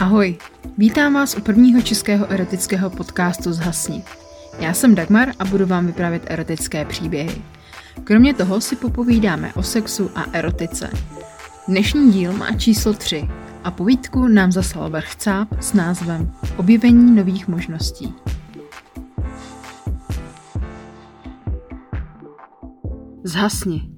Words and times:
Ahoj, 0.00 0.38
vítám 0.78 1.14
vás 1.14 1.36
u 1.36 1.40
prvního 1.40 1.82
českého 1.82 2.32
erotického 2.32 2.90
podcastu 2.90 3.52
Zhasni. 3.52 4.04
Já 4.60 4.74
jsem 4.74 4.94
Dagmar 4.94 5.28
a 5.38 5.44
budu 5.44 5.66
vám 5.66 5.86
vyprávět 5.86 6.22
erotické 6.26 6.84
příběhy. 6.84 7.42
Kromě 8.04 8.34
toho 8.34 8.60
si 8.60 8.76
popovídáme 8.76 9.54
o 9.54 9.62
sexu 9.62 10.10
a 10.14 10.24
erotice. 10.32 10.90
Dnešní 11.68 12.12
díl 12.12 12.32
má 12.32 12.52
číslo 12.52 12.92
3 12.92 13.28
a 13.64 13.70
povídku 13.70 14.28
nám 14.28 14.52
zaslal 14.52 14.90
Vrchcáp 14.90 15.62
s 15.62 15.72
názvem 15.72 16.32
Objevení 16.56 17.16
nových 17.16 17.48
možností. 17.48 18.14
Zhasni. 23.24 23.90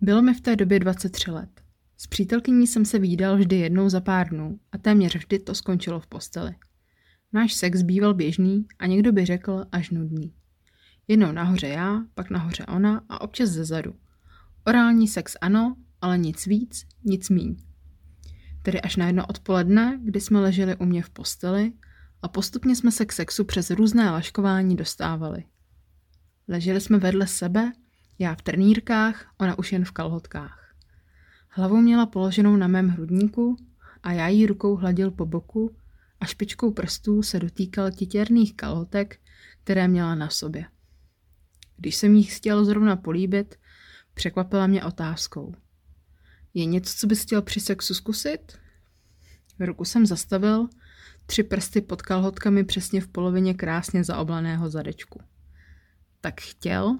Bylo 0.00 0.22
mi 0.22 0.34
v 0.34 0.40
té 0.40 0.56
době 0.56 0.80
23 0.80 1.30
let. 1.30 1.67
S 2.00 2.06
přítelkyní 2.06 2.66
jsem 2.66 2.84
se 2.84 2.98
výdal 2.98 3.36
vždy 3.36 3.56
jednou 3.56 3.88
za 3.88 4.00
pár 4.00 4.28
dnů 4.28 4.60
a 4.72 4.78
téměř 4.78 5.16
vždy 5.16 5.38
to 5.38 5.54
skončilo 5.54 6.00
v 6.00 6.06
posteli. 6.06 6.54
Náš 7.32 7.54
sex 7.54 7.82
býval 7.82 8.14
běžný 8.14 8.66
a 8.78 8.86
někdo 8.86 9.12
by 9.12 9.24
řekl 9.24 9.64
až 9.72 9.90
nudný. 9.90 10.34
Jednou 11.08 11.32
nahoře 11.32 11.68
já, 11.68 12.02
pak 12.14 12.30
nahoře 12.30 12.66
ona 12.66 13.02
a 13.08 13.20
občas 13.20 13.50
zezadu. 13.50 13.94
Orální 14.66 15.08
sex 15.08 15.36
ano, 15.40 15.76
ale 16.00 16.18
nic 16.18 16.46
víc, 16.46 16.86
nic 17.04 17.28
míň. 17.28 17.56
Tedy 18.62 18.80
až 18.80 18.96
na 18.96 19.06
jedno 19.06 19.26
odpoledne, 19.26 20.00
kdy 20.04 20.20
jsme 20.20 20.40
leželi 20.40 20.76
u 20.76 20.84
mě 20.84 21.02
v 21.02 21.10
posteli 21.10 21.72
a 22.22 22.28
postupně 22.28 22.76
jsme 22.76 22.92
se 22.92 23.06
k 23.06 23.12
sexu 23.12 23.44
přes 23.44 23.70
různé 23.70 24.10
laškování 24.10 24.76
dostávali. 24.76 25.44
Leželi 26.48 26.80
jsme 26.80 26.98
vedle 26.98 27.26
sebe, 27.26 27.72
já 28.18 28.34
v 28.34 28.42
trenýrkách, 28.42 29.34
ona 29.38 29.58
už 29.58 29.72
jen 29.72 29.84
v 29.84 29.92
kalhotkách. 29.92 30.67
Hlavu 31.48 31.76
měla 31.76 32.06
položenou 32.06 32.56
na 32.56 32.66
mém 32.66 32.88
hrudníku 32.88 33.56
a 34.02 34.12
já 34.12 34.28
jí 34.28 34.46
rukou 34.46 34.76
hladil 34.76 35.10
po 35.10 35.26
boku 35.26 35.76
a 36.20 36.26
špičkou 36.26 36.72
prstů 36.72 37.22
se 37.22 37.38
dotýkal 37.38 37.90
titěrných 37.90 38.54
kalhotek, 38.54 39.20
které 39.64 39.88
měla 39.88 40.14
na 40.14 40.28
sobě. 40.28 40.64
Když 41.76 41.96
jsem 41.96 42.14
jí 42.14 42.22
chtěl 42.22 42.64
zrovna 42.64 42.96
políbit, 42.96 43.56
překvapila 44.14 44.66
mě 44.66 44.84
otázkou. 44.84 45.54
Je 46.54 46.64
něco, 46.64 46.94
co 46.96 47.06
bys 47.06 47.22
chtěl 47.22 47.42
při 47.42 47.60
sexu 47.60 47.94
zkusit? 47.94 48.58
Ruku 49.60 49.84
jsem 49.84 50.06
zastavil, 50.06 50.68
tři 51.26 51.42
prsty 51.42 51.80
pod 51.80 52.02
kalhotkami 52.02 52.64
přesně 52.64 53.00
v 53.00 53.08
polovině 53.08 53.54
krásně 53.54 54.04
zaoblaného 54.04 54.70
zadečku. 54.70 55.20
Tak 56.20 56.40
chtěl? 56.40 56.98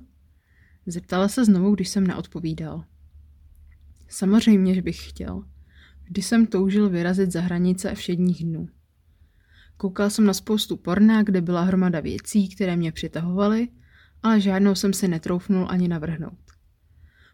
Zeptala 0.86 1.28
se 1.28 1.44
znovu, 1.44 1.74
když 1.74 1.88
jsem 1.88 2.06
neodpovídal. 2.06 2.84
Samozřejmě, 4.08 4.74
že 4.74 4.82
bych 4.82 5.08
chtěl. 5.08 5.44
Vždy 6.04 6.22
jsem 6.22 6.46
toužil 6.46 6.90
vyrazit 6.90 7.32
za 7.32 7.40
hranice 7.40 7.94
všedních 7.94 8.44
dnů. 8.44 8.68
Koukal 9.76 10.10
jsem 10.10 10.24
na 10.24 10.34
spoustu 10.34 10.76
porna, 10.76 11.22
kde 11.22 11.40
byla 11.40 11.62
hromada 11.62 12.00
věcí, 12.00 12.48
které 12.48 12.76
mě 12.76 12.92
přitahovaly, 12.92 13.68
ale 14.22 14.40
žádnou 14.40 14.74
jsem 14.74 14.92
si 14.92 15.08
netroufnul 15.08 15.66
ani 15.70 15.88
navrhnout. 15.88 16.38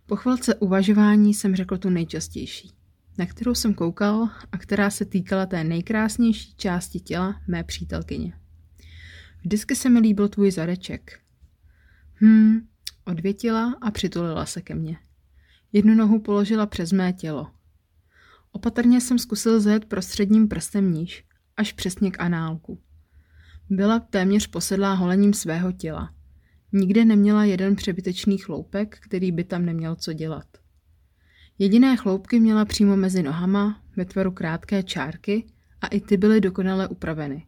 Po 0.06 0.16
chvilce 0.16 0.54
uvažování 0.54 1.34
jsem 1.34 1.56
řekl 1.56 1.78
tu 1.78 1.90
nejčastější, 1.90 2.72
na 3.18 3.26
kterou 3.26 3.54
jsem 3.54 3.74
koukal 3.74 4.28
a 4.52 4.58
která 4.58 4.90
se 4.90 5.04
týkala 5.04 5.46
té 5.46 5.64
nejkrásnější 5.64 6.54
části 6.56 7.00
těla 7.00 7.40
mé 7.48 7.64
přítelkyně. 7.64 8.32
Vždycky 9.40 9.76
se 9.76 9.90
mi 9.90 9.98
líbil 9.98 10.28
tvůj 10.28 10.50
zadeček. 10.50 11.20
Hm, 12.20 12.68
odvětila 13.04 13.74
a 13.80 13.90
přitulila 13.90 14.46
se 14.46 14.62
ke 14.62 14.74
mně. 14.74 14.98
Jednu 15.76 15.94
nohu 15.94 16.20
položila 16.20 16.66
přes 16.66 16.92
mé 16.92 17.12
tělo. 17.12 17.50
Opatrně 18.52 19.00
jsem 19.00 19.18
zkusil 19.18 19.60
zajet 19.60 19.84
prostředním 19.84 20.48
prstem 20.48 20.92
níž, 20.92 21.24
až 21.56 21.72
přesně 21.72 22.10
k 22.10 22.20
análku. 22.20 22.78
Byla 23.70 24.00
téměř 24.00 24.46
posedlá 24.46 24.94
holením 24.94 25.34
svého 25.34 25.72
těla. 25.72 26.14
Nikde 26.72 27.04
neměla 27.04 27.44
jeden 27.44 27.76
přebytečný 27.76 28.38
chloupek, 28.38 28.98
který 29.00 29.32
by 29.32 29.44
tam 29.44 29.64
neměl 29.64 29.96
co 29.96 30.12
dělat. 30.12 30.46
Jediné 31.58 31.96
chloupky 31.96 32.40
měla 32.40 32.64
přímo 32.64 32.96
mezi 32.96 33.22
nohama, 33.22 33.80
ve 33.96 34.04
tvaru 34.04 34.30
krátké 34.30 34.82
čárky 34.82 35.46
a 35.80 35.86
i 35.86 36.00
ty 36.00 36.16
byly 36.16 36.40
dokonale 36.40 36.88
upraveny. 36.88 37.46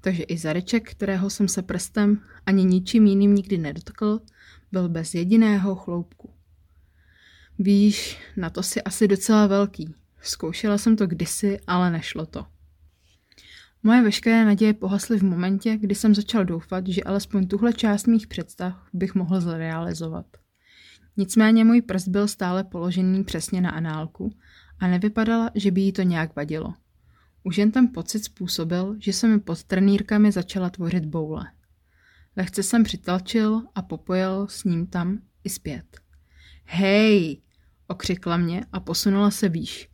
Takže 0.00 0.22
i 0.22 0.38
zareček, 0.38 0.90
kterého 0.90 1.30
jsem 1.30 1.48
se 1.48 1.62
prstem 1.62 2.20
ani 2.46 2.64
ničím 2.64 3.06
jiným 3.06 3.34
nikdy 3.34 3.58
nedotkl, 3.58 4.20
byl 4.72 4.88
bez 4.88 5.14
jediného 5.14 5.74
chloupku. 5.74 6.35
Víš, 7.58 8.18
na 8.36 8.50
to 8.50 8.62
si 8.62 8.82
asi 8.82 9.08
docela 9.08 9.46
velký. 9.46 9.94
Zkoušela 10.20 10.78
jsem 10.78 10.96
to 10.96 11.06
kdysi, 11.06 11.60
ale 11.66 11.90
nešlo 11.90 12.26
to. 12.26 12.46
Moje 13.82 14.02
veškeré 14.02 14.44
naděje 14.44 14.74
pohasly 14.74 15.18
v 15.18 15.22
momentě, 15.22 15.76
kdy 15.76 15.94
jsem 15.94 16.14
začal 16.14 16.44
doufat, 16.44 16.86
že 16.86 17.02
alespoň 17.02 17.46
tuhle 17.46 17.72
část 17.72 18.06
mých 18.06 18.26
představ 18.26 18.88
bych 18.92 19.14
mohl 19.14 19.40
zrealizovat. 19.40 20.26
Nicméně 21.16 21.64
můj 21.64 21.82
prst 21.82 22.08
byl 22.08 22.28
stále 22.28 22.64
položený 22.64 23.24
přesně 23.24 23.60
na 23.60 23.70
análku 23.70 24.32
a 24.78 24.86
nevypadala, 24.86 25.50
že 25.54 25.70
by 25.70 25.80
jí 25.80 25.92
to 25.92 26.02
nějak 26.02 26.36
vadilo. 26.36 26.74
Už 27.42 27.58
jen 27.58 27.70
ten 27.70 27.88
pocit 27.88 28.24
způsobil, 28.24 28.96
že 28.98 29.12
se 29.12 29.28
mi 29.28 29.40
pod 29.40 29.64
trenýrkami 29.64 30.32
začala 30.32 30.70
tvořit 30.70 31.04
boule. 31.04 31.44
Lehce 32.36 32.62
jsem 32.62 32.84
přitlačil 32.84 33.62
a 33.74 33.82
popojil 33.82 34.46
s 34.48 34.64
ním 34.64 34.86
tam 34.86 35.18
i 35.44 35.50
zpět. 35.50 36.00
Hej, 36.64 37.40
okřikla 37.86 38.36
mě 38.36 38.64
a 38.72 38.80
posunula 38.80 39.30
se 39.30 39.48
výš. 39.48 39.88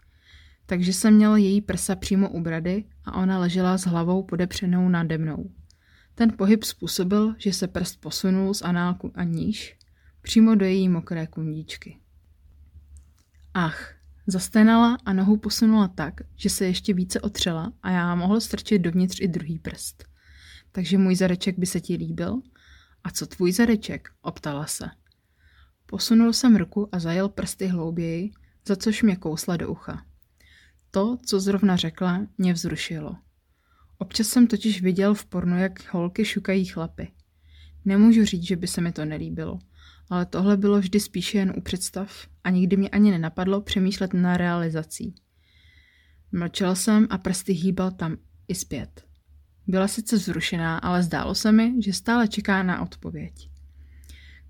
Takže 0.66 0.92
jsem 0.92 1.14
měl 1.14 1.36
její 1.36 1.60
prsa 1.60 1.96
přímo 1.96 2.30
u 2.30 2.40
brady 2.40 2.84
a 3.04 3.14
ona 3.14 3.38
ležela 3.38 3.78
s 3.78 3.86
hlavou 3.86 4.22
podepřenou 4.22 4.88
nade 4.88 5.18
mnou. 5.18 5.50
Ten 6.14 6.32
pohyb 6.38 6.64
způsobil, 6.64 7.34
že 7.38 7.52
se 7.52 7.68
prst 7.68 8.00
posunul 8.00 8.54
z 8.54 8.62
análku 8.62 9.12
a 9.14 9.24
níž, 9.24 9.78
přímo 10.22 10.54
do 10.54 10.64
její 10.64 10.88
mokré 10.88 11.26
kundíčky. 11.26 11.98
Ach, 13.54 13.94
zastenala 14.26 14.98
a 15.04 15.12
nohu 15.12 15.36
posunula 15.36 15.88
tak, 15.88 16.14
že 16.36 16.50
se 16.50 16.64
ještě 16.64 16.94
více 16.94 17.20
otřela 17.20 17.72
a 17.82 17.90
já 17.90 18.14
mohl 18.14 18.40
strčit 18.40 18.82
dovnitř 18.82 19.20
i 19.20 19.28
druhý 19.28 19.58
prst. 19.58 20.04
Takže 20.72 20.98
můj 20.98 21.16
zareček 21.16 21.58
by 21.58 21.66
se 21.66 21.80
ti 21.80 21.94
líbil? 21.94 22.42
A 23.04 23.10
co 23.10 23.26
tvůj 23.26 23.52
zareček? 23.52 24.08
Optala 24.22 24.66
se. 24.66 24.90
Posunul 25.92 26.32
jsem 26.32 26.56
ruku 26.56 26.88
a 26.92 26.98
zajel 26.98 27.28
prsty 27.28 27.66
hlouběji, 27.66 28.30
za 28.66 28.76
což 28.76 29.02
mě 29.02 29.16
kousla 29.16 29.56
do 29.56 29.70
ucha. 29.70 30.06
To, 30.90 31.18
co 31.26 31.40
zrovna 31.40 31.76
řekla, 31.76 32.26
mě 32.38 32.52
vzrušilo. 32.52 33.16
Občas 33.98 34.26
jsem 34.26 34.46
totiž 34.46 34.82
viděl 34.82 35.14
v 35.14 35.24
pornu, 35.24 35.58
jak 35.58 35.94
holky 35.94 36.24
šukají 36.24 36.64
chlapy. 36.64 37.12
Nemůžu 37.84 38.24
říct, 38.24 38.42
že 38.42 38.56
by 38.56 38.66
se 38.66 38.80
mi 38.80 38.92
to 38.92 39.04
nelíbilo, 39.04 39.58
ale 40.10 40.26
tohle 40.26 40.56
bylo 40.56 40.78
vždy 40.78 41.00
spíše 41.00 41.38
jen 41.38 41.52
u 41.56 41.60
představ 41.60 42.26
a 42.44 42.50
nikdy 42.50 42.76
mě 42.76 42.88
ani 42.88 43.10
nenapadlo 43.10 43.60
přemýšlet 43.60 44.14
na 44.14 44.36
realizací. 44.36 45.14
Mlčel 46.32 46.76
jsem 46.76 47.06
a 47.10 47.18
prsty 47.18 47.52
hýbal 47.52 47.90
tam 47.90 48.16
i 48.48 48.54
zpět. 48.54 49.04
Byla 49.66 49.88
sice 49.88 50.18
zrušená, 50.18 50.78
ale 50.78 51.02
zdálo 51.02 51.34
se 51.34 51.52
mi, 51.52 51.74
že 51.82 51.92
stále 51.92 52.28
čeká 52.28 52.62
na 52.62 52.82
odpověď. 52.82 53.51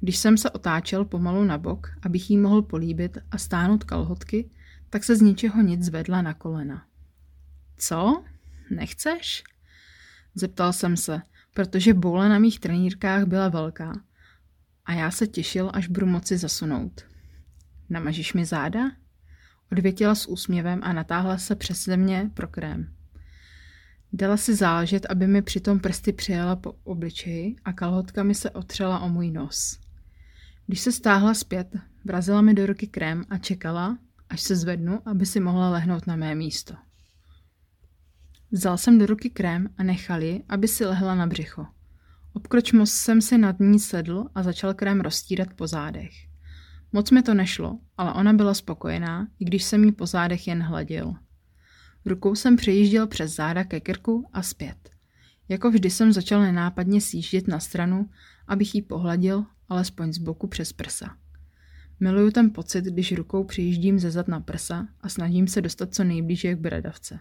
Když 0.04 0.16
jsem 0.16 0.38
se 0.38 0.50
otáčel 0.50 1.04
pomalu 1.04 1.44
na 1.44 1.58
bok, 1.58 1.90
abych 2.02 2.30
jí 2.30 2.36
mohl 2.36 2.62
políbit 2.62 3.18
a 3.30 3.38
stáhnout 3.38 3.84
kalhotky, 3.84 4.50
tak 4.90 5.04
se 5.04 5.16
z 5.16 5.20
ničeho 5.20 5.62
nic 5.62 5.82
zvedla 5.82 6.22
na 6.22 6.34
kolena. 6.34 6.86
Co? 7.76 8.24
Nechceš? 8.70 9.44
Zeptal 10.34 10.72
jsem 10.72 10.96
se, 10.96 11.22
protože 11.54 11.94
boule 11.94 12.28
na 12.28 12.38
mých 12.38 12.60
trenírkách 12.60 13.24
byla 13.24 13.48
velká 13.48 13.92
a 14.84 14.92
já 14.92 15.10
se 15.10 15.26
těšil, 15.26 15.70
až 15.74 15.88
budu 15.88 16.06
moci 16.06 16.38
zasunout. 16.38 17.06
Namažíš 17.90 18.32
mi 18.32 18.44
záda? 18.44 18.90
Odvětila 19.72 20.14
s 20.14 20.26
úsměvem 20.26 20.80
a 20.82 20.92
natáhla 20.92 21.38
se 21.38 21.56
přes 21.56 21.84
země 21.84 22.30
pro 22.34 22.48
krém. 22.48 22.94
Dala 24.12 24.36
si 24.36 24.54
záležet, 24.54 25.06
aby 25.10 25.26
mi 25.26 25.42
přitom 25.42 25.80
prsty 25.80 26.12
přijela 26.12 26.56
po 26.56 26.72
obličeji 26.84 27.56
a 27.64 27.72
kalhotkami 27.72 28.34
se 28.34 28.50
otřela 28.50 29.00
o 29.00 29.08
můj 29.08 29.30
nos. 29.30 29.82
Když 30.66 30.80
se 30.80 30.92
stáhla 30.92 31.34
zpět, 31.34 31.76
vrazila 32.04 32.40
mi 32.40 32.54
do 32.54 32.66
ruky 32.66 32.86
krém 32.86 33.24
a 33.30 33.38
čekala, 33.38 33.98
až 34.28 34.40
se 34.40 34.56
zvednu, 34.56 35.08
aby 35.08 35.26
si 35.26 35.40
mohla 35.40 35.70
lehnout 35.70 36.06
na 36.06 36.16
mé 36.16 36.34
místo. 36.34 36.74
Vzal 38.50 38.78
jsem 38.78 38.98
do 38.98 39.06
ruky 39.06 39.30
krém 39.30 39.68
a 39.78 39.82
nechal 39.82 40.22
ji, 40.22 40.44
aby 40.48 40.68
si 40.68 40.84
lehla 40.84 41.14
na 41.14 41.26
břicho. 41.26 41.66
Obkročmo 42.32 42.86
jsem 42.86 43.20
si 43.20 43.38
nad 43.38 43.60
ní 43.60 43.80
sedl 43.80 44.24
a 44.34 44.42
začal 44.42 44.74
krém 44.74 45.00
roztírat 45.00 45.54
po 45.54 45.66
zádech. 45.66 46.12
Moc 46.92 47.10
mi 47.10 47.22
to 47.22 47.34
nešlo, 47.34 47.78
ale 47.96 48.12
ona 48.12 48.32
byla 48.32 48.54
spokojená, 48.54 49.28
i 49.38 49.44
když 49.44 49.64
jsem 49.64 49.84
jí 49.84 49.92
po 49.92 50.06
zádech 50.06 50.48
jen 50.48 50.62
hladil. 50.62 51.14
Rukou 52.06 52.34
jsem 52.34 52.56
přejížděl 52.56 53.06
přes 53.06 53.34
záda 53.34 53.64
ke 53.64 53.80
krku 53.80 54.28
a 54.32 54.42
zpět. 54.42 54.90
Jako 55.48 55.70
vždy 55.70 55.90
jsem 55.90 56.12
začal 56.12 56.40
nenápadně 56.40 57.00
sjíždět 57.00 57.48
na 57.48 57.60
stranu, 57.60 58.10
abych 58.48 58.74
jí 58.74 58.82
pohladil 58.82 59.44
alespoň 59.72 60.12
z 60.12 60.18
boku 60.18 60.46
přes 60.46 60.72
prsa. 60.72 61.16
Miluju 62.00 62.30
ten 62.30 62.50
pocit, 62.50 62.84
když 62.84 63.12
rukou 63.12 63.44
přijíždím 63.44 63.98
ze 63.98 64.10
zad 64.10 64.28
na 64.28 64.40
prsa 64.40 64.88
a 65.00 65.08
snažím 65.08 65.48
se 65.48 65.60
dostat 65.60 65.94
co 65.94 66.04
nejblíže 66.04 66.54
k 66.54 66.58
bradavce. 66.58 67.18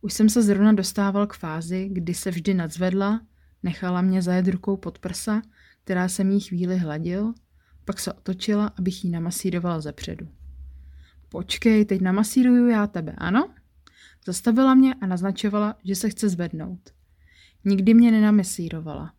Už 0.00 0.12
jsem 0.12 0.28
se 0.28 0.42
zrovna 0.42 0.72
dostával 0.72 1.26
k 1.26 1.34
fázi, 1.34 1.88
kdy 1.92 2.14
se 2.14 2.30
vždy 2.30 2.54
nadzvedla, 2.54 3.20
nechala 3.62 4.02
mě 4.02 4.22
zajet 4.22 4.48
rukou 4.48 4.76
pod 4.76 4.98
prsa, 4.98 5.42
která 5.84 6.08
se 6.08 6.22
jí 6.22 6.40
chvíli 6.40 6.78
hladil, 6.78 7.34
pak 7.84 8.00
se 8.00 8.12
otočila, 8.12 8.72
abych 8.78 9.04
ji 9.04 9.10
namasírovala 9.10 9.80
zepředu. 9.80 10.28
Počkej, 11.28 11.84
teď 11.84 12.00
namasíruju 12.00 12.68
já 12.68 12.86
tebe, 12.86 13.14
ano? 13.18 13.54
Zastavila 14.26 14.74
mě 14.74 14.94
a 14.94 15.06
naznačovala, 15.06 15.76
že 15.84 15.94
se 15.94 16.10
chce 16.10 16.28
zvednout. 16.28 16.90
Nikdy 17.64 17.94
mě 17.94 18.10
nenamasírovala. 18.10 19.12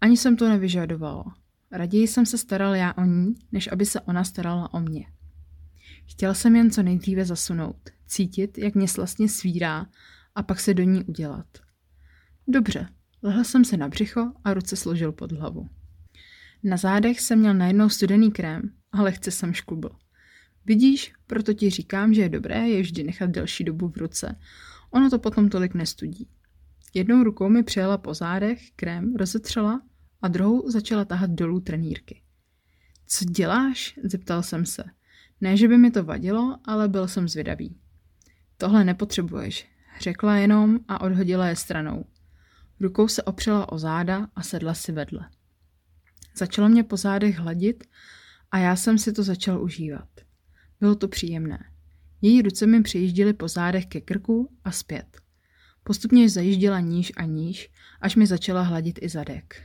Ani 0.00 0.16
jsem 0.16 0.36
to 0.36 0.48
nevyžadovala. 0.48 1.24
Raději 1.76 2.08
jsem 2.08 2.26
se 2.26 2.38
staral 2.38 2.74
já 2.74 2.92
o 2.92 3.04
ní, 3.04 3.34
než 3.52 3.68
aby 3.72 3.86
se 3.86 4.00
ona 4.00 4.24
starala 4.24 4.74
o 4.74 4.80
mě. 4.80 5.06
Chtěl 6.06 6.34
jsem 6.34 6.56
jen 6.56 6.70
co 6.70 6.82
nejdříve 6.82 7.24
zasunout, 7.24 7.90
cítit, 8.06 8.58
jak 8.58 8.74
mě 8.74 8.88
slastně 8.88 9.28
svírá 9.28 9.86
a 10.34 10.42
pak 10.42 10.60
se 10.60 10.74
do 10.74 10.82
ní 10.82 11.04
udělat. 11.04 11.46
Dobře, 12.48 12.88
lehl 13.22 13.44
jsem 13.44 13.64
se 13.64 13.76
na 13.76 13.88
břicho 13.88 14.32
a 14.44 14.54
ruce 14.54 14.76
složil 14.76 15.12
pod 15.12 15.32
hlavu. 15.32 15.68
Na 16.62 16.76
zádech 16.76 17.20
jsem 17.20 17.38
měl 17.38 17.54
najednou 17.54 17.88
studený 17.88 18.32
krém 18.32 18.62
a 18.92 19.02
lehce 19.02 19.30
jsem 19.30 19.54
šklubl. 19.54 19.90
Vidíš, 20.64 21.12
proto 21.26 21.52
ti 21.52 21.70
říkám, 21.70 22.14
že 22.14 22.22
je 22.22 22.28
dobré 22.28 22.68
je 22.68 22.82
vždy 22.82 23.04
nechat 23.04 23.30
delší 23.30 23.64
dobu 23.64 23.88
v 23.88 23.96
ruce. 23.96 24.38
Ono 24.90 25.10
to 25.10 25.18
potom 25.18 25.48
tolik 25.48 25.74
nestudí. 25.74 26.28
Jednou 26.94 27.22
rukou 27.22 27.48
mi 27.48 27.62
přijela 27.62 27.98
po 27.98 28.14
zádech, 28.14 28.70
krém 28.76 29.14
rozetřela 29.16 29.82
a 30.22 30.28
druhou 30.28 30.70
začala 30.70 31.04
tahat 31.04 31.30
dolů 31.30 31.60
trenýrky. 31.60 32.22
Co 33.06 33.24
děláš? 33.24 33.98
zeptal 34.04 34.42
jsem 34.42 34.66
se. 34.66 34.84
Ne, 35.40 35.56
že 35.56 35.68
by 35.68 35.78
mi 35.78 35.90
to 35.90 36.04
vadilo, 36.04 36.58
ale 36.64 36.88
byl 36.88 37.08
jsem 37.08 37.28
zvědavý. 37.28 37.76
Tohle 38.56 38.84
nepotřebuješ, 38.84 39.68
řekla 40.00 40.36
jenom 40.36 40.78
a 40.88 41.00
odhodila 41.00 41.46
je 41.46 41.56
stranou. 41.56 42.04
Rukou 42.80 43.08
se 43.08 43.22
opřela 43.22 43.72
o 43.72 43.78
záda 43.78 44.28
a 44.36 44.42
sedla 44.42 44.74
si 44.74 44.92
vedle. 44.92 45.28
Začala 46.36 46.68
mě 46.68 46.82
po 46.82 46.96
zádech 46.96 47.38
hladit 47.38 47.84
a 48.50 48.58
já 48.58 48.76
jsem 48.76 48.98
si 48.98 49.12
to 49.12 49.22
začal 49.22 49.62
užívat. 49.62 50.08
Bylo 50.80 50.94
to 50.94 51.08
příjemné. 51.08 51.64
Její 52.22 52.42
ruce 52.42 52.66
mi 52.66 52.82
přijížděly 52.82 53.32
po 53.32 53.48
zádech 53.48 53.86
ke 53.86 54.00
krku 54.00 54.52
a 54.64 54.70
zpět. 54.72 55.20
Postupně 55.84 56.30
zajížděla 56.30 56.80
níž 56.80 57.12
a 57.16 57.24
níž, 57.24 57.70
až 58.00 58.16
mi 58.16 58.26
začala 58.26 58.62
hladit 58.62 58.98
i 59.02 59.08
zadek. 59.08 59.62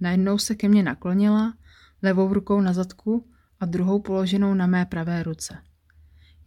Najednou 0.00 0.38
se 0.38 0.54
ke 0.54 0.68
mně 0.68 0.82
naklonila, 0.82 1.54
levou 2.02 2.32
rukou 2.32 2.60
na 2.60 2.72
zadku 2.72 3.30
a 3.60 3.66
druhou 3.66 4.00
položenou 4.00 4.54
na 4.54 4.66
mé 4.66 4.86
pravé 4.86 5.22
ruce. 5.22 5.58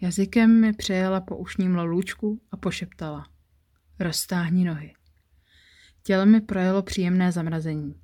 Jazykem 0.02 0.62
mi 0.62 0.74
přejela 0.74 1.22
po 1.22 1.38
ušním 1.38 1.76
lůčku 1.76 2.42
a 2.52 2.58
pošeptala. 2.58 3.28
Roztáhni 4.00 4.66
nohy. 4.66 4.94
Tělo 6.04 6.26
mi 6.26 6.42
projelo 6.42 6.82
příjemné 6.82 7.32
zamrazení. 7.32 7.96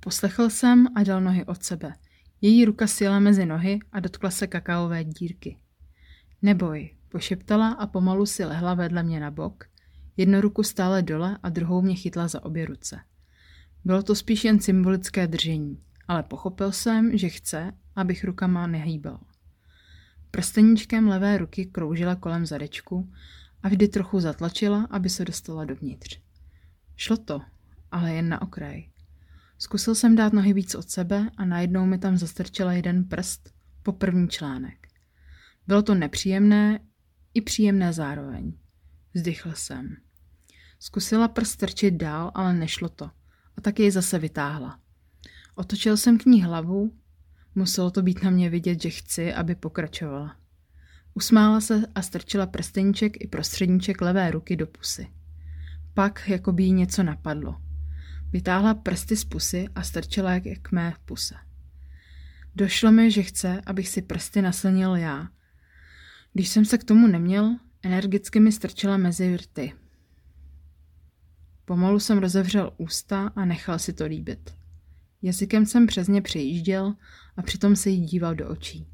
Poslechl 0.00 0.50
jsem 0.50 0.86
a 0.96 1.02
dal 1.02 1.20
nohy 1.20 1.44
od 1.44 1.62
sebe. 1.62 1.92
Její 2.40 2.64
ruka 2.64 2.86
sjela 2.86 3.20
mezi 3.20 3.46
nohy 3.46 3.78
a 3.92 4.00
dotkla 4.00 4.30
se 4.30 4.46
kakaové 4.46 5.04
dírky. 5.04 5.58
Neboj, 6.42 6.96
pošeptala 7.08 7.70
a 7.70 7.86
pomalu 7.86 8.26
si 8.26 8.44
lehla 8.44 8.74
vedle 8.74 9.02
mě 9.02 9.20
na 9.20 9.30
bok. 9.30 9.64
Jednu 10.16 10.40
ruku 10.40 10.62
stále 10.62 11.02
dole 11.02 11.38
a 11.42 11.48
druhou 11.48 11.82
mě 11.82 11.94
chytla 11.94 12.28
za 12.28 12.44
obě 12.44 12.66
ruce. 12.66 13.00
Bylo 13.86 14.02
to 14.02 14.14
spíš 14.14 14.44
jen 14.44 14.60
symbolické 14.60 15.26
držení, 15.26 15.82
ale 16.08 16.22
pochopil 16.22 16.72
jsem, 16.72 17.18
že 17.18 17.28
chce, 17.28 17.72
abych 17.96 18.24
rukama 18.24 18.66
nehýbal. 18.66 19.20
Prsteníčkem 20.30 21.08
levé 21.08 21.38
ruky 21.38 21.66
kroužila 21.66 22.14
kolem 22.14 22.46
zadečku 22.46 23.12
a 23.62 23.68
vždy 23.68 23.88
trochu 23.88 24.20
zatlačila, 24.20 24.88
aby 24.90 25.10
se 25.10 25.24
dostala 25.24 25.64
dovnitř. 25.64 26.20
Šlo 26.96 27.16
to, 27.16 27.40
ale 27.90 28.14
jen 28.14 28.28
na 28.28 28.42
okraj. 28.42 28.88
Zkusil 29.58 29.94
jsem 29.94 30.16
dát 30.16 30.32
nohy 30.32 30.52
víc 30.52 30.74
od 30.74 30.90
sebe 30.90 31.30
a 31.36 31.44
najednou 31.44 31.86
mi 31.86 31.98
tam 31.98 32.16
zastrčila 32.16 32.72
jeden 32.72 33.04
prst 33.04 33.50
po 33.82 33.92
první 33.92 34.28
článek. 34.28 34.88
Bylo 35.66 35.82
to 35.82 35.94
nepříjemné 35.94 36.80
i 37.34 37.40
příjemné 37.40 37.92
zároveň. 37.92 38.52
Vzdychl 39.14 39.52
jsem. 39.54 39.96
Zkusila 40.78 41.28
prst 41.28 41.52
strčit 41.52 41.94
dál, 41.94 42.32
ale 42.34 42.54
nešlo 42.54 42.88
to. 42.88 43.10
A 43.56 43.60
tak 43.60 43.78
jej 43.78 43.90
zase 43.90 44.18
vytáhla. 44.18 44.80
Otočil 45.54 45.96
jsem 45.96 46.18
k 46.18 46.24
ní 46.24 46.42
hlavu, 46.42 46.92
muselo 47.54 47.90
to 47.90 48.02
být 48.02 48.22
na 48.22 48.30
mě 48.30 48.50
vidět, 48.50 48.82
že 48.82 48.90
chci, 48.90 49.34
aby 49.34 49.54
pokračovala. 49.54 50.36
Usmála 51.14 51.60
se 51.60 51.82
a 51.94 52.02
strčila 52.02 52.46
prsteníček 52.46 53.24
i 53.24 53.26
prostředníček 53.26 54.00
levé 54.00 54.30
ruky 54.30 54.56
do 54.56 54.66
pusy. 54.66 55.08
Pak, 55.94 56.28
jako 56.28 56.52
by 56.52 56.62
jí 56.62 56.72
něco 56.72 57.02
napadlo. 57.02 57.56
Vytáhla 58.32 58.74
prsty 58.74 59.16
z 59.16 59.24
pusy 59.24 59.68
a 59.74 59.82
strčila 59.82 60.34
je 60.34 60.56
k 60.56 60.72
mé 60.72 60.94
puse. 61.04 61.34
Došlo 62.54 62.92
mi, 62.92 63.10
že 63.10 63.22
chce, 63.22 63.60
abych 63.66 63.88
si 63.88 64.02
prsty 64.02 64.42
naslnil 64.42 64.96
já. 64.96 65.28
Když 66.32 66.48
jsem 66.48 66.64
se 66.64 66.78
k 66.78 66.84
tomu 66.84 67.06
neměl, 67.06 67.56
energicky 67.82 68.40
mi 68.40 68.52
strčila 68.52 68.96
mezi 68.96 69.36
rty. 69.36 69.72
Pomalu 71.66 72.00
jsem 72.00 72.18
rozevřel 72.18 72.72
ústa 72.76 73.32
a 73.36 73.44
nechal 73.44 73.78
si 73.78 73.92
to 73.92 74.06
líbit. 74.06 74.54
Jazykem 75.22 75.66
jsem 75.66 75.86
přes 75.86 76.08
ně 76.08 76.22
přejížděl 76.22 76.94
a 77.36 77.42
přitom 77.42 77.76
se 77.76 77.90
jí 77.90 78.00
díval 78.00 78.34
do 78.34 78.48
očí. 78.48 78.86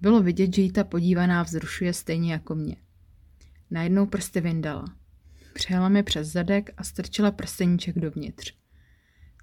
Bylo 0.00 0.22
vidět, 0.22 0.54
že 0.54 0.62
jí 0.62 0.72
ta 0.72 0.84
podívaná 0.84 1.42
vzrušuje 1.42 1.92
stejně 1.92 2.32
jako 2.32 2.54
mě. 2.54 2.76
Najednou 3.70 4.06
prsty 4.06 4.40
vyndala. 4.40 4.84
Přijela 5.52 5.88
mi 5.88 6.02
přes 6.02 6.28
zadek 6.28 6.70
a 6.76 6.84
strčila 6.84 7.30
prsteníček 7.30 7.98
dovnitř. 7.98 8.54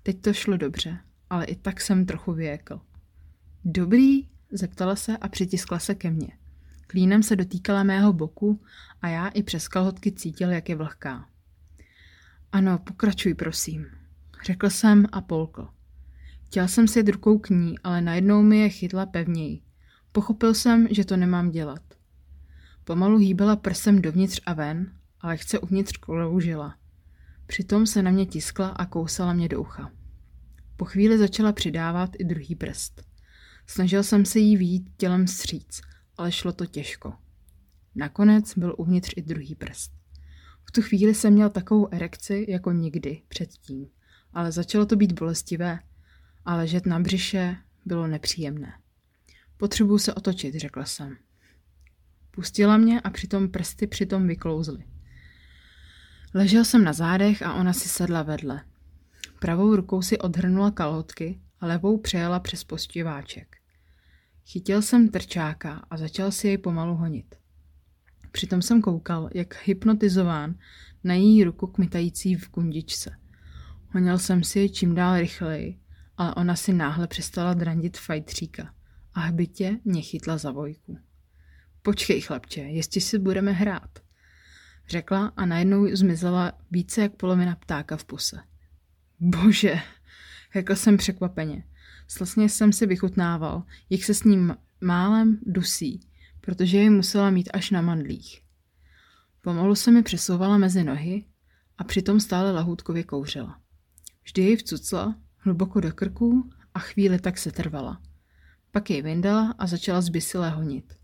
Teď 0.04 0.22
to 0.22 0.34
šlo 0.34 0.58
dobře, 0.58 0.98
ale 1.30 1.46
i 1.46 1.56
tak 1.56 1.82
jsem 1.82 2.06
trochu 2.06 2.34
vyjekl. 2.34 2.82
Dobrý? 3.66 4.28
zeptala 4.52 4.96
se 4.96 5.18
a 5.18 5.28
přitiskla 5.28 5.80
se 5.80 5.96
ke 5.96 6.12
mně. 6.12 6.30
Klínem 6.88 7.24
se 7.24 7.36
dotýkala 7.36 7.84
mého 7.84 8.14
boku 8.14 8.62
a 9.02 9.08
já 9.08 9.28
i 9.28 9.44
přes 9.44 9.68
kalhotky 9.68 10.12
cítil, 10.12 10.52
jak 10.52 10.70
je 10.70 10.76
vlhká. 10.76 11.30
Ano, 12.56 12.80
pokračuj, 12.80 13.34
prosím, 13.34 13.86
řekl 14.46 14.70
jsem 14.70 15.06
a 15.12 15.22
polkl. 15.22 15.68
Chtěl 16.46 16.68
jsem 16.68 16.88
si 16.88 17.02
rukou 17.02 17.40
k 17.40 17.50
ní, 17.50 17.80
ale 17.84 18.02
najednou 18.02 18.44
mi 18.44 18.60
je 18.60 18.70
chytla 18.70 19.06
pevněji. 19.06 19.62
Pochopil 20.12 20.54
jsem, 20.54 20.88
že 20.92 21.06
to 21.06 21.18
nemám 21.18 21.52
dělat. 21.52 21.82
Pomalu 22.84 23.18
hýbala 23.18 23.56
prsem 23.56 24.02
dovnitř 24.02 24.42
a 24.46 24.54
ven, 24.54 24.92
ale 25.22 25.38
chce 25.38 25.60
uvnitř 25.60 25.98
kloužila. 25.98 26.76
Přitom 27.46 27.88
se 27.88 28.02
na 28.02 28.12
mě 28.12 28.26
tiskla 28.26 28.68
a 28.68 28.86
kousala 28.86 29.34
mě 29.34 29.48
do 29.48 29.62
ucha. 29.62 29.92
Po 30.78 30.86
chvíli 30.86 31.18
začala 31.18 31.52
přidávat 31.52 32.10
i 32.20 32.24
druhý 32.24 32.56
prst. 32.56 33.02
Snažil 33.68 34.04
jsem 34.04 34.26
se 34.26 34.40
jí 34.40 34.58
výjít 34.58 34.90
tělem 34.98 35.28
stříc, 35.28 35.82
ale 36.18 36.32
šlo 36.32 36.52
to 36.52 36.66
těžko. 36.66 37.14
Nakonec 37.96 38.58
byl 38.58 38.76
uvnitř 38.78 39.14
i 39.16 39.22
druhý 39.22 39.56
prst. 39.56 40.05
V 40.66 40.72
tu 40.72 40.82
chvíli 40.82 41.16
jsem 41.16 41.34
měl 41.34 41.50
takovou 41.50 41.94
erekci 41.94 42.46
jako 42.50 42.72
nikdy 42.72 43.22
předtím, 43.28 43.88
ale 44.34 44.52
začalo 44.52 44.86
to 44.86 44.96
být 44.96 45.20
bolestivé 45.20 45.80
a 46.46 46.56
ležet 46.56 46.86
na 46.86 47.00
břiše 47.00 47.58
bylo 47.86 48.08
nepříjemné. 48.08 48.74
Potřebuji 49.58 49.98
se 49.98 50.14
otočit, 50.14 50.56
řekla 50.56 50.86
jsem. 50.86 51.18
Pustila 52.32 52.78
mě 52.78 53.02
a 53.02 53.10
přitom 53.10 53.50
prsty 53.50 53.88
přitom 53.88 54.28
vyklouzly. 54.28 54.84
Ležel 56.34 56.66
jsem 56.66 56.84
na 56.84 56.94
zádech 56.94 57.42
a 57.42 57.54
ona 57.54 57.74
si 57.74 57.90
sedla 57.90 58.24
vedle. 58.24 58.66
Pravou 59.40 59.76
rukou 59.76 60.02
si 60.02 60.18
odhrnula 60.18 60.72
kalhotky 60.72 61.40
a 61.60 61.68
levou 61.68 61.98
přejela 61.98 62.40
přes 62.40 62.64
postiváček. 62.64 63.58
Chytil 64.46 64.82
jsem 64.82 65.10
trčáka 65.10 65.86
a 65.90 65.98
začal 65.98 66.32
si 66.32 66.48
jej 66.48 66.58
pomalu 66.58 66.96
honit. 66.96 67.36
Přitom 68.36 68.62
jsem 68.62 68.82
koukal, 68.82 69.30
jak 69.34 69.66
hypnotizován, 69.66 70.56
na 71.04 71.14
její 71.14 71.44
ruku 71.44 71.68
kmitající 71.68 72.36
v 72.36 72.50
kundičce. 72.50 73.18
Honil 73.94 74.18
jsem 74.18 74.44
si 74.44 74.60
jej 74.60 74.70
čím 74.70 74.96
dál 74.96 75.20
rychleji, 75.20 75.80
ale 76.18 76.36
ona 76.36 76.56
si 76.56 76.74
náhle 76.74 77.08
přestala 77.08 77.54
drandit 77.54 77.98
fajtříka 77.98 78.74
a 79.14 79.20
hbitě 79.20 79.80
mě 79.86 80.02
chytla 80.02 80.38
za 80.38 80.52
vojku. 80.52 80.98
Počkej, 81.82 82.22
chlapče, 82.22 82.62
jestli 82.62 83.02
si 83.02 83.20
budeme 83.20 83.52
hrát 83.52 84.00
řekla 84.90 85.34
a 85.38 85.46
najednou 85.46 85.96
zmizela 85.96 86.54
více 86.72 87.02
jak 87.02 87.16
polovina 87.16 87.56
ptáka 87.56 87.98
v 87.98 88.06
puse. 88.06 88.38
Bože, 89.20 89.80
řekl 90.54 90.76
jsem 90.76 90.98
překvapeně. 90.98 91.64
Slasně 92.08 92.50
jsem 92.50 92.74
si 92.74 92.86
vychutnával, 92.86 93.64
jak 93.90 94.04
se 94.04 94.14
s 94.14 94.24
ním 94.24 94.56
málem 94.82 95.40
dusí, 95.46 96.00
protože 96.46 96.78
ji 96.78 96.90
musela 96.90 97.30
mít 97.30 97.50
až 97.54 97.72
na 97.72 97.82
mandlích. 97.82 98.42
Pomalu 99.42 99.76
se 99.76 99.92
mi 99.92 100.04
přesouvala 100.04 100.58
mezi 100.58 100.84
nohy 100.84 101.26
a 101.78 101.84
přitom 101.84 102.20
stále 102.20 102.52
lahůdkově 102.52 103.04
kouřila. 103.04 103.60
Vždy 104.24 104.42
jej 104.42 104.56
vcucla, 104.56 105.16
hluboko 105.38 105.80
do 105.80 105.92
krku 105.92 106.50
a 106.74 106.80
chvíli 106.80 107.20
tak 107.20 107.38
se 107.38 107.52
trvala. 107.52 108.02
Pak 108.72 108.90
jej 108.90 109.02
vyndala 109.02 109.56
a 109.58 109.68
začala 109.68 110.02
zbysile 110.02 110.50
honit. 110.50 110.98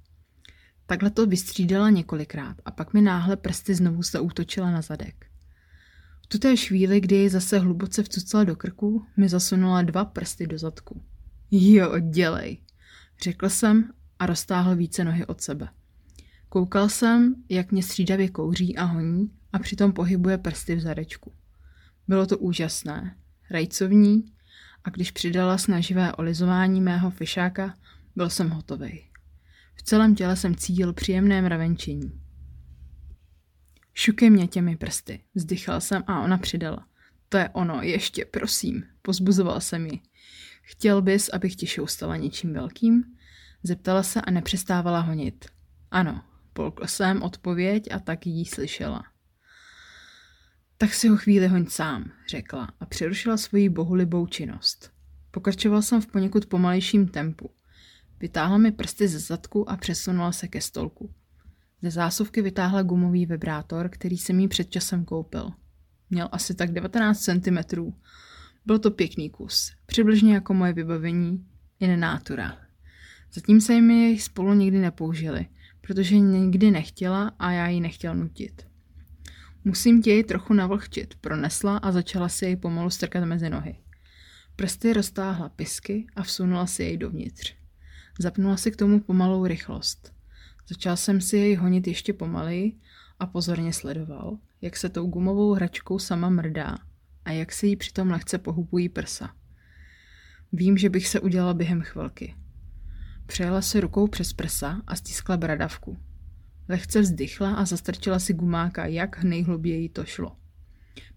Takhle 0.85 1.09
to 1.09 1.25
vystřídala 1.25 1.89
několikrát 1.89 2.57
a 2.65 2.71
pak 2.71 2.93
mi 2.93 3.01
náhle 3.01 3.37
prsty 3.37 3.75
znovu 3.75 4.03
zaútočila 4.03 4.71
na 4.71 4.81
zadek. 4.81 5.25
V 6.23 6.27
tuté 6.27 6.55
chvíli, 6.55 7.01
kdy 7.01 7.15
jej 7.15 7.29
zase 7.29 7.59
hluboce 7.59 8.03
vcucala 8.03 8.43
do 8.43 8.55
krku, 8.55 9.05
mi 9.17 9.29
zasunula 9.29 9.81
dva 9.81 10.05
prsty 10.05 10.47
do 10.47 10.57
zadku. 10.57 11.03
Jo, 11.51 11.99
dělej, 11.99 12.57
řekl 13.23 13.49
jsem 13.49 13.91
a 14.21 14.25
roztáhl 14.25 14.75
více 14.75 15.03
nohy 15.03 15.25
od 15.25 15.41
sebe. 15.41 15.69
Koukal 16.49 16.89
jsem, 16.89 17.35
jak 17.49 17.71
mě 17.71 17.83
střídavě 17.83 18.29
kouří 18.29 18.77
a 18.77 18.83
honí 18.83 19.31
a 19.53 19.59
přitom 19.59 19.93
pohybuje 19.93 20.37
prsty 20.37 20.75
v 20.75 20.81
zadečku. 20.81 21.33
Bylo 22.07 22.25
to 22.25 22.37
úžasné, 22.37 23.15
rajcovní 23.49 24.25
a 24.83 24.89
když 24.89 25.11
přidala 25.11 25.57
snaživé 25.57 26.13
olizování 26.13 26.81
mého 26.81 27.11
fišáka, 27.11 27.77
byl 28.15 28.29
jsem 28.29 28.49
hotový. 28.49 29.03
V 29.75 29.83
celém 29.83 30.15
těle 30.15 30.35
jsem 30.35 30.55
cítil 30.55 30.93
příjemné 30.93 31.41
mravenčení. 31.41 32.21
Šukej 33.93 34.29
mě 34.29 34.47
těmi 34.47 34.77
prsty, 34.77 35.19
vzdychal 35.35 35.81
jsem 35.81 36.03
a 36.07 36.21
ona 36.21 36.37
přidala. 36.37 36.85
To 37.29 37.37
je 37.37 37.49
ono, 37.49 37.81
ještě, 37.81 38.25
prosím, 38.25 38.83
pozbuzoval 39.01 39.61
jsem 39.61 39.85
ji. 39.85 39.99
Chtěl 40.61 41.01
bys, 41.01 41.29
abych 41.29 41.55
ti 41.55 41.67
šoustala 41.67 42.17
něčím 42.17 42.53
velkým? 42.53 43.03
Zeptala 43.63 44.03
se 44.03 44.21
a 44.21 44.31
nepřestávala 44.31 44.99
honit. 44.99 45.45
Ano, 45.91 46.23
polkl 46.53 46.87
jsem 46.87 47.21
odpověď 47.21 47.93
a 47.93 47.99
tak 47.99 48.27
jí 48.27 48.45
slyšela. 48.45 49.03
Tak 50.77 50.93
si 50.93 51.07
ho 51.07 51.17
chvíli 51.17 51.47
hoň 51.47 51.65
sám, 51.65 52.11
řekla 52.29 52.73
a 52.79 52.85
přerušila 52.85 53.37
svoji 53.37 53.69
bohulibou 53.69 54.27
činnost. 54.27 54.91
Pokračoval 55.31 55.81
jsem 55.81 56.01
v 56.01 56.07
poněkud 56.07 56.45
pomalejším 56.45 57.07
tempu. 57.07 57.49
Vytáhla 58.19 58.57
mi 58.57 58.71
prsty 58.71 59.07
ze 59.07 59.19
zadku 59.19 59.69
a 59.69 59.77
přesunula 59.77 60.31
se 60.31 60.47
ke 60.47 60.61
stolku. 60.61 61.13
Ze 61.81 61.91
zásuvky 61.91 62.41
vytáhla 62.41 62.81
gumový 62.83 63.25
vibrátor, 63.25 63.89
který 63.89 64.17
jsem 64.17 64.39
jí 64.39 64.47
před 64.47 64.69
časem 64.69 65.05
koupil. 65.05 65.51
Měl 66.09 66.29
asi 66.31 66.55
tak 66.55 66.71
19 66.71 67.19
cm. 67.19 67.57
Byl 68.65 68.79
to 68.79 68.91
pěkný 68.91 69.29
kus, 69.29 69.71
přibližně 69.85 70.33
jako 70.33 70.53
moje 70.53 70.73
vybavení 70.73 71.45
in 71.79 71.99
natura. 71.99 72.57
Zatím 73.33 73.61
se 73.61 73.81
mi 73.81 73.93
jej 73.93 74.19
spolu 74.19 74.53
nikdy 74.53 74.79
nepoužili, 74.79 75.45
protože 75.81 76.19
nikdy 76.19 76.71
nechtěla 76.71 77.31
a 77.39 77.51
já 77.51 77.67
ji 77.67 77.81
nechtěl 77.81 78.15
nutit. 78.15 78.67
Musím 79.65 80.01
tě 80.01 80.11
jej 80.11 80.23
trochu 80.23 80.53
navlhčit, 80.53 81.15
pronesla 81.15 81.77
a 81.77 81.91
začala 81.91 82.29
si 82.29 82.45
jej 82.45 82.55
pomalu 82.55 82.89
strkat 82.89 83.23
mezi 83.23 83.49
nohy. 83.49 83.75
Prsty 84.55 84.93
roztáhla 84.93 85.49
pisky 85.49 86.07
a 86.15 86.23
vsunula 86.23 86.67
si 86.67 86.83
jej 86.83 86.97
dovnitř. 86.97 87.55
Zapnula 88.19 88.57
si 88.57 88.71
k 88.71 88.75
tomu 88.75 88.99
pomalou 88.99 89.45
rychlost. 89.45 90.13
Začal 90.69 90.97
jsem 90.97 91.21
si 91.21 91.37
jej 91.37 91.55
honit 91.55 91.87
ještě 91.87 92.13
pomaleji 92.13 92.73
a 93.19 93.25
pozorně 93.25 93.73
sledoval, 93.73 94.37
jak 94.61 94.77
se 94.77 94.89
tou 94.89 95.07
gumovou 95.07 95.53
hračkou 95.53 95.99
sama 95.99 96.29
mrdá 96.29 96.77
a 97.25 97.31
jak 97.31 97.51
se 97.51 97.67
jí 97.67 97.75
přitom 97.75 98.11
lehce 98.11 98.37
pohubují 98.37 98.89
prsa. 98.89 99.35
Vím, 100.53 100.77
že 100.77 100.89
bych 100.89 101.07
se 101.07 101.19
udělala 101.19 101.53
během 101.53 101.81
chvilky. 101.81 102.35
Přejela 103.31 103.61
si 103.61 103.79
rukou 103.79 104.07
přes 104.07 104.33
prsa 104.33 104.81
a 104.87 104.95
stiskla 104.95 105.37
bradavku. 105.37 105.97
Lehce 106.69 107.01
vzdychla 107.01 107.53
a 107.53 107.65
zastrčila 107.65 108.19
si 108.19 108.33
gumáka, 108.33 108.85
jak 108.85 109.23
nejhluběji 109.23 109.89
to 109.89 110.05
šlo. 110.05 110.35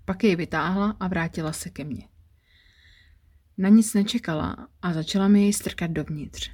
Pak 0.04 0.24
jej 0.24 0.36
vytáhla 0.36 0.96
a 1.00 1.08
vrátila 1.08 1.52
se 1.52 1.70
ke 1.70 1.84
mně. 1.84 2.08
Na 3.58 3.68
nic 3.68 3.94
nečekala 3.94 4.68
a 4.82 4.92
začala 4.92 5.28
mi 5.28 5.42
jej 5.42 5.52
strkat 5.52 5.90
dovnitř. 5.90 6.50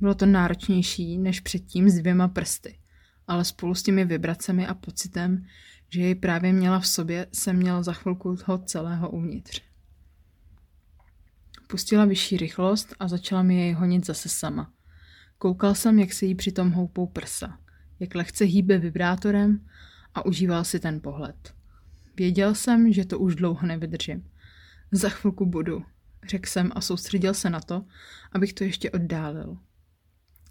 Bylo 0.00 0.14
to 0.14 0.26
náročnější 0.26 1.18
než 1.18 1.40
předtím 1.40 1.90
s 1.90 1.94
dvěma 1.94 2.28
prsty, 2.28 2.78
ale 3.26 3.44
spolu 3.44 3.74
s 3.74 3.82
těmi 3.82 4.04
vibracemi 4.04 4.66
a 4.66 4.74
pocitem, 4.74 5.46
že 5.88 6.00
jej 6.00 6.14
právě 6.14 6.52
měla 6.52 6.80
v 6.80 6.86
sobě, 6.86 7.26
jsem 7.32 7.56
měla 7.56 7.82
za 7.82 7.92
chvilku 7.92 8.36
toho 8.36 8.58
celého 8.58 9.10
uvnitř. 9.10 9.62
Pustila 11.66 12.04
vyšší 12.04 12.36
rychlost 12.36 12.94
a 12.98 13.08
začala 13.08 13.42
mi 13.42 13.60
jej 13.60 13.72
honit 13.72 14.06
zase 14.06 14.28
sama. 14.28 14.75
Koukal 15.38 15.74
jsem, 15.74 15.98
jak 15.98 16.12
se 16.12 16.26
jí 16.26 16.34
přitom 16.34 16.70
houpou 16.70 17.06
prsa, 17.06 17.58
jak 18.00 18.14
lehce 18.14 18.44
hýbe 18.44 18.78
vibrátorem 18.78 19.68
a 20.14 20.26
užíval 20.26 20.64
si 20.64 20.80
ten 20.80 21.00
pohled. 21.00 21.54
Věděl 22.16 22.54
jsem, 22.54 22.92
že 22.92 23.04
to 23.04 23.18
už 23.18 23.34
dlouho 23.34 23.66
nevydržím. 23.66 24.30
Za 24.92 25.08
chvilku 25.08 25.46
budu, 25.46 25.84
řekl 26.28 26.50
jsem 26.50 26.72
a 26.74 26.80
soustředil 26.80 27.34
se 27.34 27.50
na 27.50 27.60
to, 27.60 27.84
abych 28.32 28.52
to 28.52 28.64
ještě 28.64 28.90
oddálil. 28.90 29.58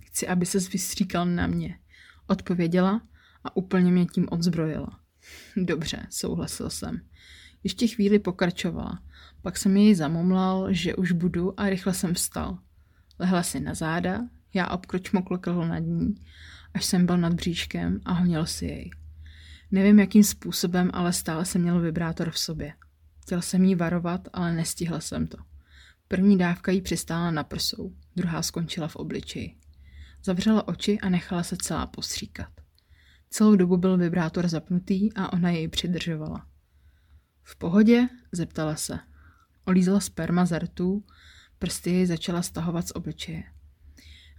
Chci, 0.05 0.27
aby 0.27 0.45
ses 0.45 0.71
vystříkal 0.71 1.25
na 1.25 1.47
mě, 1.47 1.79
odpověděla 2.27 3.01
a 3.43 3.55
úplně 3.55 3.91
mě 3.91 4.05
tím 4.05 4.27
odzbrojila. 4.31 4.99
Dobře, 5.57 6.07
souhlasil 6.09 6.69
jsem. 6.69 7.01
Ještě 7.63 7.87
chvíli 7.87 8.19
pokračovala. 8.19 9.03
Pak 9.41 9.57
jsem 9.57 9.77
jej 9.77 9.95
zamomlal, 9.95 10.73
že 10.73 10.95
už 10.95 11.11
budu 11.11 11.59
a 11.59 11.69
rychle 11.69 11.93
jsem 11.93 12.13
vstal. 12.13 12.57
Lehla 13.19 13.43
si 13.43 13.59
na 13.59 13.73
záda, 13.73 14.21
já 14.55 14.67
obkročmo 14.67 15.21
klokl 15.21 15.65
nad 15.67 15.79
ní, 15.79 16.15
až 16.73 16.85
jsem 16.85 17.05
byl 17.05 17.17
nad 17.17 17.33
bříškem 17.33 17.99
a 18.05 18.13
honil 18.13 18.45
si 18.45 18.65
jej. 18.65 18.91
Nevím, 19.71 19.99
jakým 19.99 20.23
způsobem, 20.23 20.89
ale 20.93 21.13
stále 21.13 21.45
jsem 21.45 21.61
měl 21.61 21.79
vibrátor 21.79 22.31
v 22.31 22.39
sobě. 22.39 22.73
Chtěl 23.21 23.41
jsem 23.41 23.63
jí 23.63 23.75
varovat, 23.75 24.27
ale 24.33 24.53
nestihl 24.53 25.01
jsem 25.01 25.27
to. 25.27 25.37
První 26.07 26.37
dávka 26.37 26.71
jí 26.71 26.81
přistála 26.81 27.31
na 27.31 27.43
prsou, 27.43 27.93
druhá 28.15 28.41
skončila 28.41 28.87
v 28.87 28.95
obličeji. 28.95 29.55
Zavřela 30.23 30.67
oči 30.67 30.99
a 30.99 31.09
nechala 31.09 31.43
se 31.43 31.57
celá 31.57 31.87
postříkat. 31.87 32.49
Celou 33.29 33.55
dobu 33.55 33.77
byl 33.77 33.97
vibrátor 33.97 34.47
zapnutý 34.47 35.13
a 35.13 35.33
ona 35.33 35.49
jej 35.49 35.67
přidržovala. 35.67 36.47
V 37.43 37.55
pohodě? 37.55 38.07
zeptala 38.31 38.75
se. 38.75 38.99
Olízla 39.65 39.99
sperma 39.99 40.45
z 40.45 40.59
rtů, 40.59 41.03
prsty 41.59 41.91
jej 41.91 42.05
začala 42.05 42.41
stahovat 42.41 42.87
z 42.87 42.91
obličeje. 42.91 43.43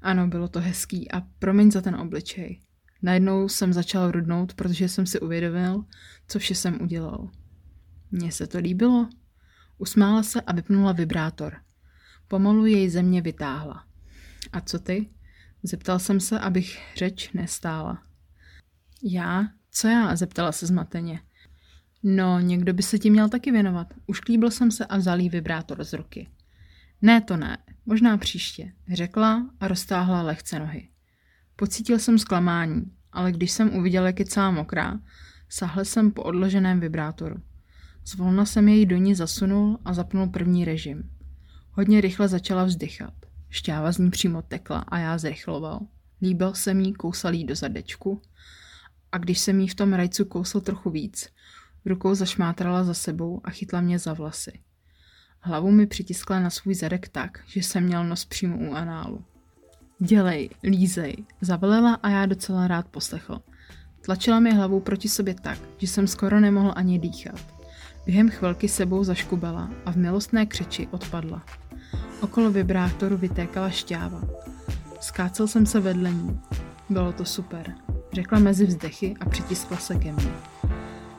Ano, 0.07 0.27
bylo 0.27 0.49
to 0.49 0.61
hezký 0.61 1.11
a 1.11 1.21
promiň 1.39 1.71
za 1.71 1.81
ten 1.81 1.95
obličej. 1.95 2.61
Najednou 3.03 3.49
jsem 3.49 3.73
začal 3.73 4.11
rudnout, 4.11 4.55
protože 4.55 4.89
jsem 4.89 5.07
si 5.07 5.21
uvědomil, 5.21 5.85
co 6.29 6.39
vše 6.39 6.55
jsem 6.55 6.83
udělal. 6.83 7.31
Mně 8.11 8.33
se 8.33 8.47
to 8.47 8.59
líbilo. 8.59 9.09
Usmála 9.79 10.23
se 10.23 10.41
a 10.41 10.53
vypnula 10.53 10.93
vibrátor. 10.93 11.57
Pomalu 12.29 12.67
jej 12.67 12.89
země 12.89 13.23
vytáhla. 13.23 13.85
A 14.53 14.61
co 14.61 14.79
ty? 14.79 15.11
Zeptal 15.63 15.99
jsem 15.99 16.21
se, 16.21 16.41
abych 16.41 16.79
řeč 16.97 17.33
nestála. 17.33 18.03
Já? 19.03 19.45
Co 19.71 19.89
já? 19.89 20.17
Zeptala 20.17 20.53
se 20.53 20.67
zmateně. 20.67 21.21
No, 22.03 22.41
někdo 22.41 22.73
by 22.73 22.83
se 22.83 22.99
tím 22.99 23.13
měl 23.13 23.29
taky 23.29 23.51
věnovat. 23.53 23.95
Už 24.07 24.21
klíbil 24.21 24.51
jsem 24.51 24.71
se 24.71 24.87
a 24.87 24.97
vzal 24.97 25.21
jí 25.21 25.29
vibrátor 25.29 25.85
z 25.85 25.93
ruky. 25.93 26.29
Ne, 27.03 27.21
to 27.21 27.37
ne, 27.37 27.59
možná 27.87 28.19
příště, 28.19 28.73
řekla 28.93 29.51
a 29.61 29.69
roztáhla 29.69 30.23
lehce 30.23 30.59
nohy. 30.59 30.89
Pocítil 31.57 31.99
jsem 31.99 32.19
zklamání, 32.19 32.83
ale 33.13 33.33
když 33.33 33.51
jsem 33.51 33.75
uviděl, 33.75 34.07
jak 34.07 34.19
je 34.19 34.25
celá 34.25 34.51
mokrá, 34.51 35.01
sahl 35.49 35.85
jsem 35.85 36.11
po 36.11 36.23
odloženém 36.23 36.81
vibrátoru. 36.81 37.37
Zvolna 38.07 38.45
jsem 38.45 38.69
jej 38.69 38.87
do 38.87 38.97
ní 38.97 39.15
zasunul 39.15 39.79
a 39.85 39.95
zapnul 39.95 40.27
první 40.27 40.65
režim. 40.65 41.11
Hodně 41.71 42.01
rychle 42.01 42.29
začala 42.29 42.65
vzdychat. 42.65 43.15
Šťáva 43.51 43.93
z 43.93 43.99
ní 43.99 44.11
přímo 44.11 44.43
tekla 44.43 44.79
a 44.79 44.99
já 44.99 45.19
zrychloval. 45.19 45.81
Líbil 46.23 46.55
jsem 46.55 46.81
jí, 46.81 46.93
kousal 46.93 47.35
jí 47.35 47.45
do 47.45 47.55
zadečku 47.55 48.23
a 49.13 49.19
když 49.19 49.39
jsem 49.39 49.61
jí 49.61 49.69
v 49.69 49.75
tom 49.75 49.93
rajcu 49.93 50.25
kousal 50.25 50.61
trochu 50.61 50.91
víc, 50.91 51.29
rukou 51.85 52.15
zašmátrala 52.15 52.85
za 52.85 52.95
sebou 52.95 53.41
a 53.45 53.51
chytla 53.51 53.81
mě 53.81 53.99
za 53.99 54.13
vlasy. 54.13 54.61
Hlavu 55.41 55.71
mi 55.71 55.87
přitiskla 55.87 56.41
na 56.41 56.51
svůj 56.51 56.75
zadek 56.75 57.09
tak, 57.09 57.41
že 57.47 57.61
jsem 57.61 57.85
měl 57.85 58.05
nos 58.05 58.25
přímo 58.25 58.59
u 58.59 58.73
análu. 58.75 59.25
Dělej, 59.99 60.51
lízej, 60.63 61.17
zavelela 61.41 61.95
a 61.95 62.09
já 62.09 62.27
docela 62.27 62.69
rád 62.69 62.89
poslechl. 62.89 63.41
Tlačila 64.01 64.41
mi 64.41 64.55
hlavou 64.55 64.81
proti 64.81 65.09
sobě 65.09 65.35
tak, 65.35 65.59
že 65.79 65.87
jsem 65.87 66.07
skoro 66.07 66.41
nemohl 66.41 66.73
ani 66.77 66.99
dýchat. 66.99 67.41
Během 68.07 68.31
chvilky 68.31 68.69
sebou 68.69 69.05
zaškubala 69.05 69.71
a 69.87 69.93
v 69.93 69.97
milostné 69.97 70.47
křeči 70.47 70.89
odpadla. 70.91 71.43
Okolo 72.21 72.51
vibrátoru 72.51 73.17
vytékala 73.17 73.71
šťáva. 73.71 74.23
Skácel 75.01 75.49
jsem 75.49 75.67
se 75.67 75.81
vedle 75.81 76.13
ní. 76.13 76.41
Bylo 76.91 77.13
to 77.13 77.25
super, 77.25 77.75
řekla 78.13 78.39
mezi 78.39 78.67
vzdechy 78.67 79.15
a 79.21 79.29
přitiskla 79.29 79.77
se 79.77 79.95
ke 79.95 80.13
mně. 80.13 80.33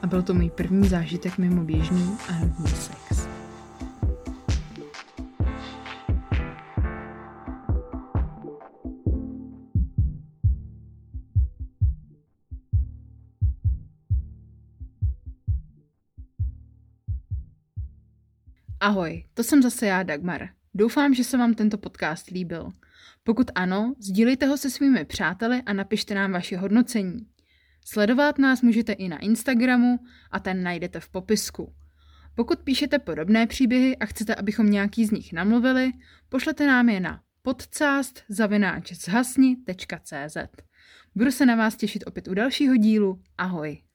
A 0.02 0.08
byl 0.08 0.22
to 0.22 0.34
můj 0.34 0.50
první 0.50 0.88
zážitek 0.88 1.38
mimo 1.38 1.64
běžný 1.64 2.18
a 2.30 2.40
nudný 2.40 2.68
sex. 2.68 3.07
Ahoj, 18.80 19.24
to 19.34 19.44
jsem 19.44 19.62
zase 19.62 19.88
já, 19.88 20.04
Dagmar. 20.04 20.50
Doufám, 20.74 21.14
že 21.14 21.24
se 21.24 21.38
vám 21.38 21.54
tento 21.54 21.78
podcast 21.78 22.30
líbil. 22.30 22.72
Pokud 23.24 23.52
ano, 23.56 23.94
sdílejte 24.00 24.46
ho 24.46 24.58
se 24.58 24.70
svými 24.70 25.06
přáteli 25.06 25.62
a 25.66 25.74
napište 25.74 26.16
nám 26.16 26.32
vaše 26.32 26.58
hodnocení. 26.58 27.28
Sledovat 27.86 28.38
nás 28.38 28.62
můžete 28.62 28.94
i 28.94 29.08
na 29.08 29.18
Instagramu 29.18 30.00
a 30.32 30.40
ten 30.40 30.64
najdete 30.64 31.00
v 31.00 31.10
popisku. 31.10 31.74
Pokud 32.36 32.60
píšete 32.60 33.00
podobné 33.00 33.48
příběhy 33.48 33.98
a 33.98 34.06
chcete, 34.06 34.36
abychom 34.36 34.70
nějaký 34.70 35.06
z 35.06 35.12
nich 35.12 35.34
namluvili, 35.34 35.92
pošlete 36.30 36.68
nám 36.68 36.90
je 36.90 37.00
na 37.00 37.22
podcast.zhasni.cz 37.42 40.38
Budu 41.16 41.32
se 41.32 41.46
na 41.46 41.56
vás 41.56 41.76
těšit 41.76 42.04
opět 42.08 42.28
u 42.28 42.34
dalšího 42.34 42.76
dílu. 42.76 43.22
Ahoj! 43.38 43.87